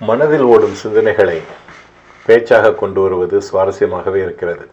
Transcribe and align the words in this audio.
மனதில் 0.00 0.46
ஓடும் 0.52 0.78
சிந்தனைகளை 0.82 1.36
பேச்சாக 2.26 2.72
கொண்டு 2.80 3.00
வருவது 3.02 3.36
சுவாரஸ்யமாகவே 3.48 4.20
இருக்கிறது. 4.26 4.64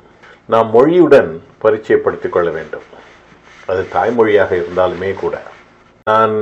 நாம் 0.54 0.70
மொழியுடன் 0.76 1.30
பரிச்சயப்படுத்திக் 1.64 2.34
கொள்ள 2.36 2.50
வேண்டும். 2.52 2.86
அது 3.66 3.82
தாய்மொழியாக 3.94 4.52
இருந்தாலுமே 4.62 5.14
கூட. 5.14 5.36
நான் 6.10 6.36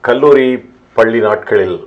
கல்லூரி 0.00 0.48
பள்ளி 0.98 1.20
நாட்களில் 1.26 1.78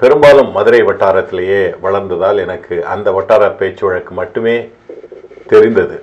பெரும்பாலும் 0.00 0.50
மதுரை 0.56 0.82
வட்டாரத்திலேயே 0.82 1.62
வளர்ந்ததால் 1.86 2.38
எனக்கு 2.46 2.76
அந்த 2.94 3.12
வட்டார 3.12 3.50
பேச்சு 3.60 3.86
வழக்கு 3.86 4.14
மட்டுமே 4.14 4.56
தெரிந்தது. 5.52 5.96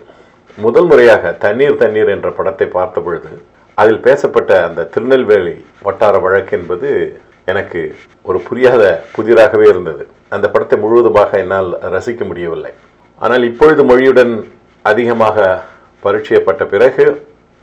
முதல் 0.58 0.86
முறையாக 0.86 1.32
தண்ணீர் 1.46 1.82
தண்ணீர் 1.84 2.14
என்ற 2.16 2.30
படத்தை 2.32 2.68
பார்த்த 2.68 3.02
பொழுது 3.02 3.32
அதில் 3.74 4.04
பேசப்பட்ட 4.08 4.52
அந்த 4.68 4.90
திருநெல்வேலி 4.94 5.66
வட்டார 5.88 6.20
வழக்கு 6.20 6.58
என்பது 6.58 6.90
எனக்கு 7.52 7.82
ஒரு 8.30 8.40
புரியாத 8.48 8.84
புதிராகவே 9.16 9.66
இருந்தது. 9.74 10.04
அந்த 10.36 10.46
படத்தை 10.54 10.78
முழுவதுமாக 10.84 11.32
என்னால் 11.44 11.70
ரசிக்க 11.96 12.24
முடியவில்லை. 12.30 12.72
ஆனால் 13.22 13.44
இப்பொழுது 13.50 13.82
மொழியுடன் 13.92 14.34
அதிகமாக 14.92 15.46
பரிச்சயப்பட்ட 16.06 16.64
பிறகு 16.74 17.06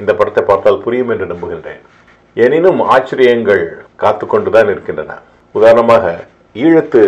இந்த 0.03 0.13
படத்தை 0.21 0.43
பார்த்தால் 0.51 0.83
புரியும் 0.85 1.13
என்று 1.15 1.27
நம்புகின்றேன். 1.33 1.83
எனினும் 2.37 2.81
ஆச்சரியங்கள் 2.95 3.65
காத்து 4.03 4.25
கொண்டுதான் 4.33 4.71
இருக்கின்றன. 4.75 5.19
உதாரணமாக 5.55 6.15
ஈழத்து 6.65 7.03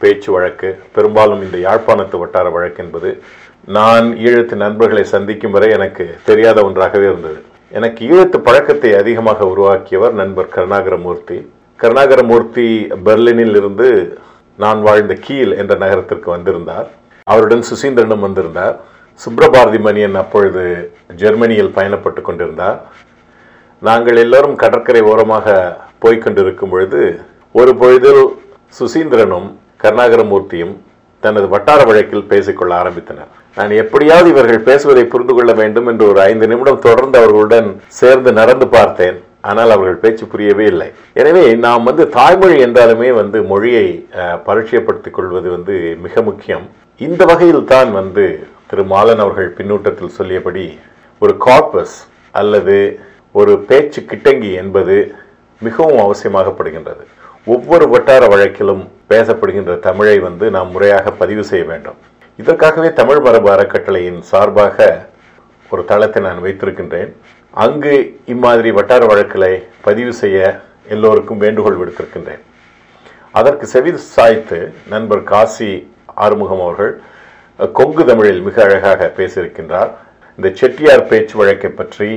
பேச்சு 0.00 0.28
வழக்கு 0.34 0.68
பெரும்பாலும் 0.94 1.42
இந்த 1.46 1.56
யாழ்ப்பாணத்து 1.64 2.16
வட்டார 2.22 2.46
வழக்கு 2.56 2.80
என்பது 2.84 3.10
நான் 3.78 4.06
ஈழத்து 4.26 4.54
நண்பர்களை 4.64 5.04
சந்திக்கும் 5.14 5.56
வரை 5.56 5.68
எனக்கு 5.78 6.04
தெரியாத 6.28 6.58
ஒன்றாகவே 6.68 7.08
இருந்தது. 7.10 7.40
எனக்கு 7.78 8.00
ஈழத்து 8.12 8.38
பழக்கத்தை 8.46 8.92
அதிகமாக 9.00 9.46
உருவாக்கியவர் 9.54 10.14
நண்பர் 10.22 10.54
கருணாகரமூர்த்தி. 10.54 11.38
கருணாகரமூர்த்தி 11.82 12.66
பெர்லினில் 13.04 13.56
இருந்து 13.60 13.88
நான் 14.62 14.80
வாழ்ந்த 14.82 15.14
கீல் 15.26 15.52
என்ற 15.60 15.74
நகரத்திற்கு 15.74 16.30
வந்திருந்தார். 16.30 16.88
அவருடன் 17.24 17.64
சுசீந்திரனும் 17.70 18.24
வந்திருந்தார். 18.26 18.76
சுப்ரபாரதி 19.24 19.78
மணியன் 19.86 20.16
அப்பொழுது 20.20 20.64
ஜெர்மனியில் 21.22 21.74
பயணப்பட்டு 21.76 22.20
கொண்டிருந்தார். 22.20 22.78
நாங்கள் 23.88 24.16
எல்லோரும் 24.16 24.56
கடற்கரை 24.62 25.02
ஓரமாக 25.12 25.76
போய்கொண்டிருக்கும் 26.04 26.72
பொழுது 26.74 27.02
ஒரு 27.52 27.74
பொழுதில் 27.80 28.22
சுசீந்திரனும் 28.78 29.48
கருணாகரமூர்த்தியும் 29.82 30.74
தனது 31.20 31.48
வட்டார 31.48 31.80
வழக்கில் 31.84 32.30
பேசிக்கொள்ள 32.30 32.72
ஆரம்பித்தனர். 32.82 33.30
நான் 33.56 33.72
எப்படியாவது 33.82 34.28
இவர்கள் 34.30 34.66
பேசுவதை 34.68 35.04
புரிந்து 35.04 35.34
கொள்ள 35.34 35.52
வேண்டும் 35.52 35.86
என்று 35.86 36.04
ஒரு 36.08 36.20
ஐந்து 36.20 36.46
நிமிடம் 36.52 36.84
தொடர்ந்து 36.86 37.18
அவர்களுடன் 37.18 37.68
சேர்ந்து 38.00 38.32
நடந்து 38.32 38.68
பார்த்தேன். 38.68 39.18
ஆனால் 39.44 39.70
அவர்கள் 39.70 40.02
பேச்சு 40.02 40.24
புரியவே 40.26 40.66
இல்லை. 40.66 40.88
எனவே 41.16 41.44
நாம் 41.62 41.84
வந்து 41.84 42.04
தாய்மொழி 42.16 42.56
என்றாலுமே 42.66 43.10
வந்து 43.12 43.38
மொழியை 43.44 43.86
அஹ், 44.20 44.38
பரிச்சயப்படுத்திக் 44.46 45.16
கொள்வது 45.16 45.48
வந்து 45.50 45.74
மிக 45.98 46.22
முக்கியம். 46.22 46.64
இந்த 47.00 47.22
வகையில் 47.24 47.64
தான் 47.66 47.90
வந்து 47.92 48.24
திரு 48.70 48.84
மாலன் 48.90 49.22
அவர்கள் 49.24 49.56
பின்னூட்டத்தில் 49.56 50.16
சொல்லியபடி 50.16 50.66
ஒரு 51.22 51.34
கார்பஸ் 51.46 51.96
அல்லது 52.34 52.76
ஒரு 53.34 53.52
பேச்சு 53.68 54.00
கிட்டங்கி 54.02 54.52
என்பது 54.54 54.96
மிகவும் 55.62 56.00
அவசியமாகப்படுகின்றது 56.04 57.04
ஒவ்வொரு 57.46 57.84
வட்டார 57.88 58.22
வழக்கிலும் 58.28 58.82
பேசப்படுகின்ற 59.10 59.72
தமிழை 59.80 60.16
வந்து 60.20 60.46
நாம் 60.50 60.70
முறையாக 60.70 61.10
பதிவு 61.20 61.44
செய்ய 61.44 61.64
வேண்டும். 61.64 61.98
இதற்காகவே 62.38 62.90
தமிழ் 62.92 63.20
மரபு 63.20 63.48
அறக்கட்டளையின் 63.50 64.20
சார்பாக 64.28 64.76
ஒரு 65.72 65.82
தளத்தை 65.90 66.20
நான் 66.26 66.44
வைத்திருக்கின்றேன். 66.46 67.10
அங்கு 67.64 67.94
இம்மாதிரி 68.34 68.70
வட்டார 68.78 69.02
வழக்குகளை 69.12 69.52
பதிவு 69.86 70.12
செய்ய 70.22 70.38
எல்லோருக்கும் 70.94 71.42
வேண்டுகோள் 71.44 71.80
விடுத்திருக்கின்றேன். 71.80 72.42
அதற்கு 73.40 73.66
செவி 73.72 73.90
சாய்த்து 74.14 74.58
நண்பர் 74.92 75.24
காசி 75.32 75.72
ஆறுமுகம் 76.24 76.62
அவர்கள் 76.66 76.94
கொங்கு 77.78 78.02
தமிழில் 78.08 78.40
மிக 78.46 78.56
அழகாக 78.66 79.10
பேசியிருக்கின்றார். 79.18 79.90
இந்த 80.38 80.48
செட்டியார் 80.60 81.08
பேச்சு 81.10 81.34
வழக்கை 81.40 81.70
பற்றி 81.80 82.10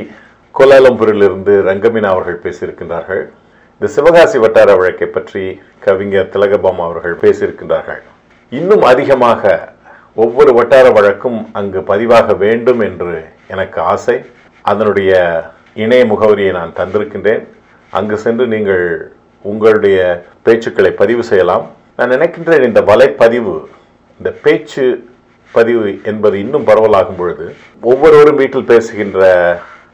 கோலாலம்பூரிலிருந்து 0.55 1.53
ரங்கமினா 1.69 2.09
அவர்கள் 2.15 2.43
பேசியிருக்கின்றார்கள். 2.45 3.23
இந்த 3.77 3.87
சிவகாசி 3.95 4.37
வட்டார 4.43 4.69
வழக்கை 4.81 5.07
பற்றி 5.15 5.43
கவிஞர் 5.85 6.33
திலகபாமா 6.33 6.83
அவர்கள் 6.89 7.15
பேசியிருக்கின்றார்கள். 7.23 8.01
இன்னும் 8.51 8.83
அதிகமாக 8.91 9.53
ஒவ்வொரு 10.23 10.51
வட்டார 10.59 10.85
வழக்கும் 10.97 11.39
அங்கு 11.59 11.79
பதிவாக 11.91 12.35
வேண்டும் 12.43 12.81
என்று 12.89 13.15
எனக்கு 13.47 13.81
ஆசை. 13.81 14.17
அதனுடைய 14.61 15.13
இணைய 15.73 16.05
முகவரியை 16.05 16.51
நான் 16.51 16.73
தந்திருக்கின்றேன். 16.75 17.43
அங்கு 17.89 18.17
சென்று 18.17 18.47
நீங்கள் 18.47 19.11
உங்களுடைய 19.41 20.25
பேச்சுக்களை 20.45 20.91
பதிவு 20.91 21.23
செய்யலாம். 21.23 21.65
நான் 21.97 22.11
நினைக்கின்றேன் 22.11 22.63
இந்த 22.63 22.81
வலைப்பதிவு 22.81 23.55
இந்த 24.17 24.31
பேச்சு 24.45 24.85
பதிவு 25.51 25.99
என்பது 26.03 26.39
இன்னும் 26.39 26.67
பரவலாகும் 26.67 27.17
பொழுது 27.17 27.55
ஒவ்வொருவரும் 27.81 28.35
வீட்டில் 28.35 28.69
பேசுகின்ற 28.71 29.21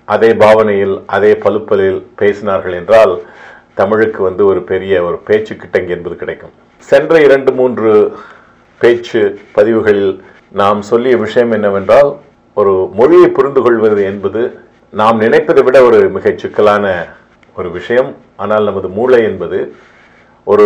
அதே 0.06 0.34
பாவனையில் 0.34 1.04
அதே 1.06 1.34
பழுப்பலில் 1.34 2.00
பேசினார்கள் 2.20 2.74
என்றால் 2.74 3.22
தமிழுக்கு 3.74 4.24
வந்து 4.24 4.46
ஒரு 4.46 4.62
பெரிய 4.62 5.04
ஒரு 5.04 5.18
பேச்சு 5.18 5.54
கிட்டங்கி 5.54 5.88
என்பது 5.88 6.16
கிடைக்கும். 6.16 6.54
சென்ற 6.78 7.22
இரண்டு 7.22 7.52
மூன்று 7.52 7.92
பேச்சு 8.78 9.40
பதிவுகளில் 9.52 10.24
நாம் 10.52 10.82
சொல்லிய 10.82 11.18
விஷயம் 11.18 11.52
என்னவென்றால் 11.52 12.18
ஒரு 12.60 12.74
மொழியை 13.00 13.28
புரிந்து 13.38 13.62
கொள்வது 13.62 14.02
என்பது 14.12 14.42
நாம் 15.00 15.18
நினைப்பதை 15.24 15.62
விட 15.64 15.78
ஒரு 15.90 16.00
மிகச் 16.16 16.42
சிக்கலான 16.44 16.86
ஒரு 17.58 17.70
விஷயம். 17.78 18.10
ஆனால் 18.44 18.68
நமது 18.70 18.88
மூளை 18.98 19.20
என்பது 19.30 19.60
ஒரு 20.44 20.66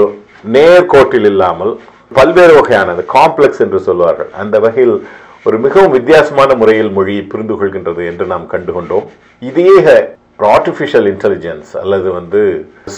நேர்கோட்டில் 0.56 1.28
இல்லாமல் 1.32 1.74
பல்வேறு 2.18 2.54
வகையானது 2.60 3.02
காம்ப்ளெக்ஸ் 3.14 3.62
என்று 3.66 3.80
சொல்வார்கள். 3.88 4.32
அந்த 4.42 4.56
வகையில் 4.66 4.96
ஒரு 5.48 5.58
மிகவும் 5.66 5.96
வித்தியாசமான 5.98 6.56
முறையில் 6.62 6.92
மொழியை 6.98 7.24
புரிந்து 7.32 7.54
கொள்கின்றது 7.54 8.04
என்று 8.12 8.26
நாம் 8.34 8.52
கண்டுகொண்டோம். 8.54 9.08
இதே 9.50 9.70
ஆர்டிஃபிஷியல் 10.54 11.08
இன்டெலிஜென்ஸ் 11.14 11.72
அல்லது 11.84 12.08
வந்து 12.20 12.42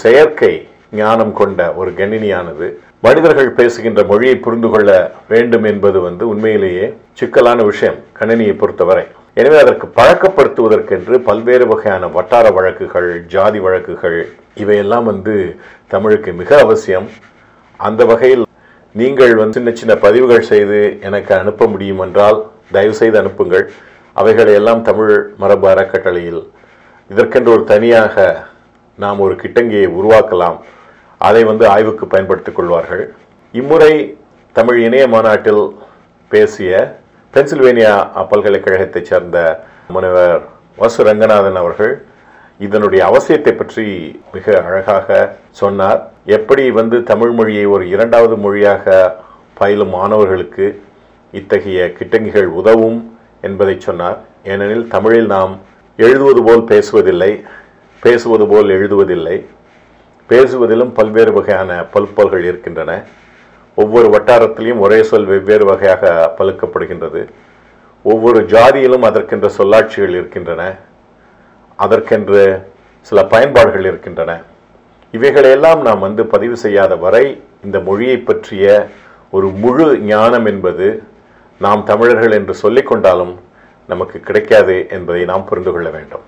செயற்கை 0.02 0.52
ஞானம் 1.00 1.32
கொண்ட 1.40 1.60
ஒரு 1.80 1.90
கணினியானது 1.98 2.66
மனிதர்கள் 3.06 3.50
பேசுகின்ற 3.58 4.00
மொழியை 4.10 4.36
புரிந்து 4.44 4.68
கொள்ள 4.70 4.90
வேண்டும் 5.32 5.66
என்பது 5.70 5.98
வந்து 6.06 6.24
உண்மையிலேயே 6.32 6.86
சிக்கலான 7.18 7.58
விஷயம் 7.68 7.98
கணினியை 8.18 8.54
பொறுத்தவரை. 8.62 9.04
எனவே 9.40 9.58
அதற்கு 9.64 9.86
பழக்கப்படுத்துவதற்கென்று 9.98 11.16
பல்வேறு 11.28 11.64
வகையான 11.72 12.06
வட்டார 12.16 12.46
வழக்குகள் 12.56 13.10
ஜாதி 13.34 13.60
வழக்குகள் 13.66 14.18
இவையெல்லாம் 14.62 15.06
வந்து 15.10 15.34
தமிழுக்கு 15.92 16.32
மிக 16.40 16.50
அவசியம். 16.64 17.06
அந்த 17.88 18.04
வகையில் 18.12 18.44
நீங்கள் 18.94 19.34
வந்து 19.40 19.56
சின்ன 19.58 19.72
சின்ன 19.80 19.94
பதிவுகள் 20.04 20.48
செய்து 20.52 20.80
எனக்கு 21.08 21.32
அனுப்ப 21.42 21.68
முடியும் 21.74 22.02
என்றால் 22.06 22.38
தயவு 22.76 22.96
செய்து 23.00 23.16
அனுப்புங்கள். 23.22 23.64
அவைகளை 24.20 24.54
எல்லாம் 24.60 24.82
தமிழ் 24.88 25.14
மரபு 25.42 25.68
அறக்கட்டளையில் 25.74 26.42
இதற்கென்று 27.10 27.50
ஒரு 27.56 27.64
தனியாக 27.72 28.26
நாம் 29.04 29.22
ஒரு 29.26 29.36
கிட்டங்கியை 29.42 29.86
உருவாக்கலாம். 29.98 30.58
அதை 31.26 31.44
வந்து 31.44 31.64
ஆய்வுக்கு 31.68 32.06
பயன்படுத்திக் 32.06 32.56
கொள்வார்கள். 32.58 33.04
இம்முறை 33.52 33.92
தமிழ் 34.52 34.78
இணைய 34.84 35.04
மாநாட்டில் 35.08 35.64
பேசிய 36.28 37.00
பென்சில்வேனியா 37.34 37.94
பல்கலைக்கழகத்தைச் 38.30 39.08
சேர்ந்த 39.10 39.38
முனைவர் 39.88 40.42
வசு 40.76 41.04
ரங்கநாதன் 41.04 41.58
அவர்கள் 41.62 41.92
இதனுடைய 42.66 43.02
அவசியத்தை 43.10 43.52
பற்றி 43.56 43.86
மிக 44.32 44.62
அழகாக 44.66 45.36
சொன்னார். 45.50 46.00
எப்படி 46.36 46.70
வந்து 46.70 47.02
தமிழ் 47.02 47.30
மொழியை 47.30 47.64
ஒரு 47.74 47.84
இரண்டாவது 47.88 48.36
மொழியாக 48.36 49.16
பயிலும் 49.60 49.94
மாணவர்களுக்கு 49.98 50.66
இத்தகைய 51.32 51.92
கிட்டங்கிகள் 51.98 52.48
உதவும் 52.60 52.98
என்பதை 53.40 53.76
சொன்னார். 53.80 54.18
ஏனெனில் 54.44 54.88
தமிழில் 54.88 55.26
நாம் 55.26 55.54
எழுதுவது 55.96 56.42
போல் 56.42 56.64
பேசுவதில்லை 56.72 57.32
பேசுவது 58.00 58.46
போல் 58.46 58.68
எழுதுவதில்லை. 58.68 59.36
பேசுவதிலும் 60.30 60.92
பல்வேறு 60.98 61.32
வகையான 61.32 61.70
பல்பல்கள் 61.92 62.44
இருக்கின்றன. 62.44 62.92
ஒவ்வொரு 63.74 64.08
வட்டாரத்திலையும் 64.14 64.82
ஒரே 64.86 65.00
சொல் 65.10 65.28
வெவ்வேறு 65.32 65.64
வகையாக 65.64 66.12
பழுக்கப்படுகின்றது 66.38 67.22
ஒவ்வொரு 68.02 68.40
ஜாதியிலும் 68.54 69.06
அதற்கென்ற 69.10 69.46
சொல்லாட்சிகள் 69.58 70.14
இருக்கின்றன. 70.18 70.62
அதற்கென்று 71.84 72.42
சில 73.00 73.24
பயன்பாடுகள் 73.24 73.84
இருக்கின்றன. 73.84 74.30
இவைகளையெல்லாம் 75.16 75.82
நாம் 75.88 76.04
வந்து 76.06 76.26
பதிவு 76.26 76.56
செய்யாத 76.56 76.96
வரை 77.04 77.24
இந்த 77.64 77.78
மொழியை 77.80 78.16
பற்றிய 78.18 78.88
ஒரு 79.36 79.48
முழு 79.62 79.86
ஞானம் 79.98 80.46
என்பது 80.46 80.86
நாம் 81.64 81.84
தமிழர்கள் 81.84 82.36
என்று 82.38 82.54
சொல்லிக்கொண்டாலும் 82.62 83.34
நமக்கு 83.92 84.20
கிடைக்காது 84.20 84.76
என்பதை 84.96 85.22
நாம் 85.30 85.44
புரிந்து 85.44 85.72
கொள்ள 85.72 85.88
வேண்டும். 85.96 86.24